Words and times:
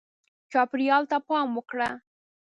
چاپېریال 0.51 1.03
ته 1.11 1.17
پام 1.27 1.47
وکړه. 1.53 1.89